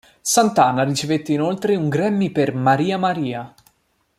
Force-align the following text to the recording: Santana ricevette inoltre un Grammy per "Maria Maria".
Santana 0.23 0.81
ricevette 0.81 1.31
inoltre 1.31 1.75
un 1.75 1.87
Grammy 1.87 2.31
per 2.31 2.55
"Maria 2.55 2.97
Maria". 2.97 3.53